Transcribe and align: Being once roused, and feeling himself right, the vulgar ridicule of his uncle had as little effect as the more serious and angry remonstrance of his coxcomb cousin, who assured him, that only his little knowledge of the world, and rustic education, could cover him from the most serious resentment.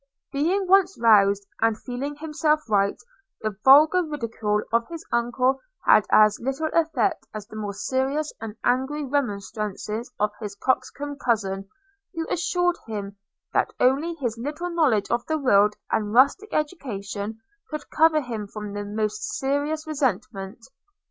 Being 0.31 0.65
once 0.67 0.97
roused, 0.99 1.45
and 1.61 1.77
feeling 1.79 2.15
himself 2.15 2.67
right, 2.67 2.97
the 3.41 3.55
vulgar 3.63 4.01
ridicule 4.01 4.63
of 4.73 4.87
his 4.87 5.05
uncle 5.13 5.61
had 5.85 6.07
as 6.11 6.39
little 6.39 6.71
effect 6.73 7.27
as 7.35 7.45
the 7.45 7.55
more 7.55 7.75
serious 7.75 8.33
and 8.41 8.55
angry 8.63 9.05
remonstrance 9.05 9.87
of 10.19 10.31
his 10.39 10.55
coxcomb 10.55 11.17
cousin, 11.19 11.69
who 12.15 12.25
assured 12.31 12.77
him, 12.87 13.17
that 13.53 13.73
only 13.79 14.15
his 14.15 14.39
little 14.39 14.71
knowledge 14.71 15.11
of 15.11 15.23
the 15.27 15.37
world, 15.37 15.75
and 15.91 16.13
rustic 16.15 16.51
education, 16.51 17.39
could 17.69 17.91
cover 17.91 18.21
him 18.21 18.47
from 18.47 18.73
the 18.73 18.83
most 18.83 19.35
serious 19.37 19.85
resentment. 19.85 20.57